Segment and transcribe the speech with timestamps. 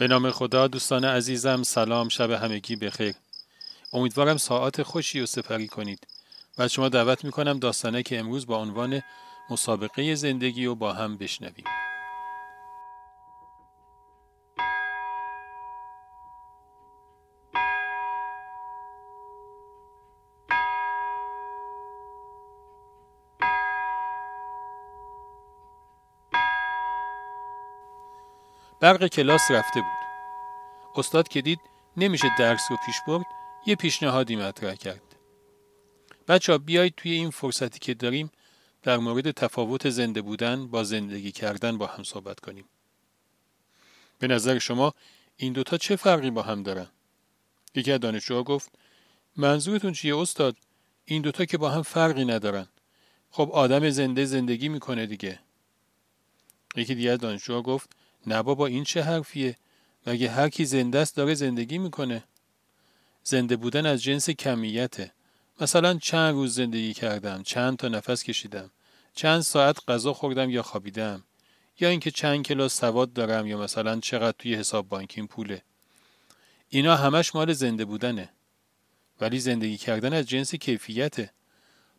[0.00, 3.14] به نام خدا دوستان عزیزم سلام شب همگی بخیر.
[3.92, 6.06] امیدوارم ساعت خوشی و سپری کنید.
[6.58, 9.02] و شما دعوت می‌کنم داستانه که امروز با عنوان
[9.50, 11.64] مسابقه زندگی و با هم بشنویم.
[28.80, 30.00] برق کلاس رفته بود.
[30.96, 31.60] استاد که دید
[31.96, 33.24] نمیشه درس رو پیش برد
[33.66, 35.16] یه پیشنهادی مطرح کرد.
[36.28, 38.30] بچه بیایید توی این فرصتی که داریم
[38.82, 42.64] در مورد تفاوت زنده بودن با زندگی کردن با هم صحبت کنیم.
[44.18, 44.94] به نظر شما
[45.36, 46.86] این دوتا چه فرقی با هم دارن؟
[47.74, 48.70] یکی از دانشجوها گفت
[49.36, 50.56] منظورتون چیه استاد؟
[51.04, 52.68] این دوتا که با هم فرقی ندارن.
[53.30, 55.38] خب آدم زنده زندگی می‌کنه دیگه.
[56.76, 57.90] یکی دیگه از دانشجوها گفت
[58.26, 59.56] نه بابا این چه حرفیه؟
[60.06, 62.24] مگه هر کی زنده است داره زندگی می‌کنه؟
[63.22, 65.12] زنده بودن از جنس کمیته.
[65.60, 68.70] مثلا چند روز زندگی کردم چند تا نفس کشیدم
[69.14, 71.24] چند ساعت غذا خوردم یا خوابیدم
[71.80, 75.62] یا اینکه چند کلاس سواد دارم یا مثلا چقدر توی حساب بانکیم پوله.
[76.68, 78.28] اینا همش مال زنده بودنه.
[79.20, 81.30] ولی زندگی کردن از جنس کیفیته.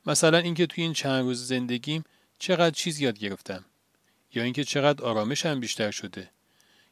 [0.06, 2.04] مثلا اینکه توی این چند روز زندگیم
[2.40, 3.66] چقدر چیز یاد گرفتم.
[4.34, 6.30] یا اینکه چقدر آرامشم بیشتر شده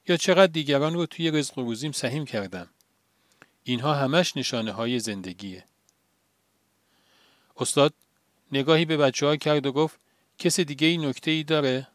[0.08, 2.70] یا چقدر دیگران رو توی رزق و روزیم سهیم کردم
[3.64, 5.64] اینها همش نشانه های زندگیه
[7.58, 7.94] استاد
[8.52, 10.00] نگاهی به بچه ها کرد و گفت
[10.38, 11.88] کسی دیگه این نکته ای داره؟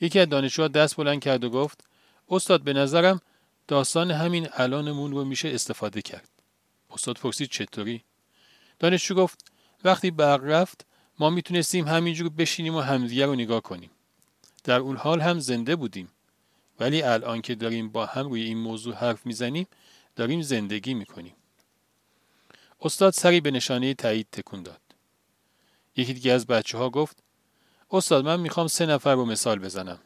[0.00, 1.84] یکی از دانشجوها دست بلند کرد و گفت
[2.28, 3.20] استاد به نظرم
[3.68, 6.28] داستان همین الانمون رو میشه استفاده کرد.
[6.90, 8.04] استاد پرسید چطوری؟
[8.78, 9.44] دانشجو گفت
[9.84, 10.86] وقتی برق رفت
[11.18, 13.90] ما می‌تونستیم همینجور بشینیم و همدیگه رو نگاه کنیم.
[14.64, 16.08] در اون حال هم زنده بودیم.
[16.80, 19.66] ولی الان که داریم با هم روی این موضوع حرف می‌زنیم
[20.16, 21.34] داریم زندگی می‌کنیم.
[22.80, 24.80] استاد سری به نشانه تایید تکون داد.
[25.96, 27.16] یکی دیگه از بچه ها گفت
[27.90, 29.98] استاد من می‌خوام سه نفر رو مثال بزنم.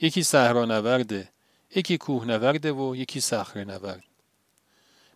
[0.00, 1.28] یکی صحرا نورده
[1.74, 4.04] یکی کوه نورده و یکی صخره نورد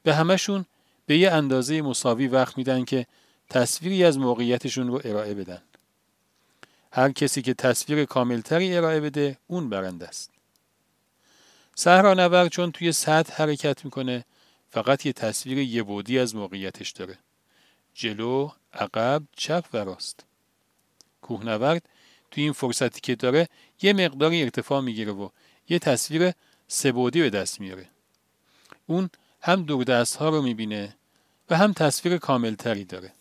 [0.03, 0.65] به همشون
[1.06, 3.06] به یه اندازه مساوی وقت میدن که
[3.50, 5.62] تصویری از موقعیتشون رو ارائه بدن.
[6.97, 10.31] هر کسی که تصویر کاملتری ارائه بده اون برنده است.
[11.75, 14.25] صحرانورد چون توی سطح حرکت می‌کنه
[14.71, 17.19] فقط یه تصویر یه بودی از موقعیتش داره.
[17.94, 20.25] جلو، عقب، چپ و راست.
[21.22, 21.88] کوهنورد
[22.31, 23.49] توی این فرصتی که داره
[23.83, 25.28] یه مقداری ارتفاع می‌گیره و
[25.69, 26.33] یه تصویر
[26.69, 27.88] سبودی به دست میاره.
[28.87, 29.10] اون
[29.41, 30.97] هم دور دست ها رو می‌بینه
[31.50, 33.12] و هم تصویر کاملتری داره.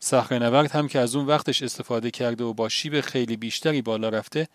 [0.00, 4.48] صخره هم که از اون وقتش استفاده کرده و با شیب خیلی بیشتری بالا رفته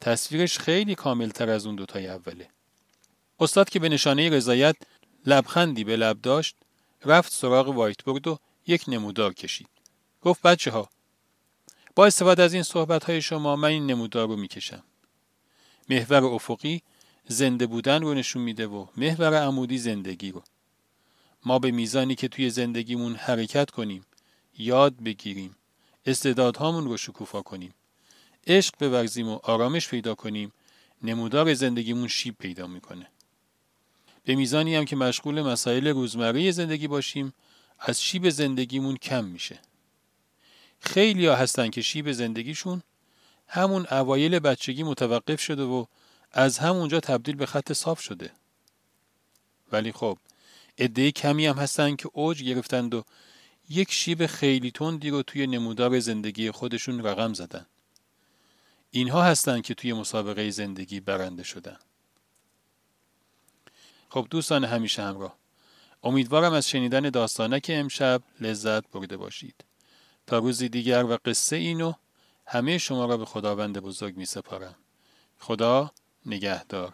[0.00, 2.48] تصویرش خیلی کاملتر از اون دوتای اوله.
[3.40, 4.76] استاد که به نشانه رضایت
[5.26, 6.56] لبخندی به لب داشت
[7.04, 9.68] رفت سراغ وایت بورد و یک نمودار کشید.
[10.22, 10.88] گفت بچه ها
[11.94, 14.82] با استفاده از این صحبت های شما من این نمودار رو می‌کشم.
[15.90, 16.82] محور افقی
[17.28, 20.42] زنده بودن رو نشون میده و محور عمودی زندگی رو.
[21.44, 24.04] ما به میزانی که توی زندگیمون حرکت کنیم
[24.58, 25.56] یاد بگیریم.
[26.06, 27.74] استعدادهامون رو شکوفا کنیم.
[28.46, 30.52] عشق بورزیم و آرامش پیدا کنیم.
[31.02, 33.06] نمودار زندگیمون شیب پیدا می‌کنه.
[34.24, 37.34] به میزانی هم که مشغول مسائل روزمره زندگی باشیم
[37.80, 39.58] از شیب زندگیمون کم میشه.
[40.80, 42.82] خیلی ها هستن که شیب زندگیشون
[43.48, 45.84] همون اوایل بچگی متوقف شده و
[46.32, 48.30] از همونجا تبدیل به خط صاف شده.
[49.72, 50.18] ولی خب
[50.78, 53.04] عده کمی هم هستن که اوج گرفتند و
[53.68, 57.66] یک شیب خیلی تندی رو توی نمودار زندگی خودشون رقم زدن.
[58.90, 61.78] اینها هستند که توی مسابقه زندگی برنده شدن.
[64.08, 65.36] خب دوستان همیشه همراه.
[66.02, 69.64] امیدوارم از شنیدن داستانک امشب لذت برده باشید.
[70.26, 71.92] تا روزی دیگر و قصه اینو
[72.46, 74.74] همه شما را به خداوند بزرگ می سپارم.
[75.38, 75.92] خدا
[76.26, 76.92] نگهدار.